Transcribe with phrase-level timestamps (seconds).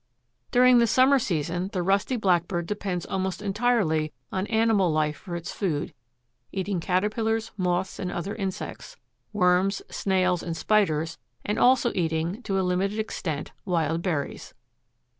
[0.49, 5.51] During the summer season the Rusty Blackbird depends almost entirely on animal life for its
[5.51, 5.93] food,
[6.51, 8.97] eating caterpillars, moths and other insects,
[9.31, 11.19] worms, snails and spiders,
[11.55, 14.55] also eating, to a limited extent, wild berries.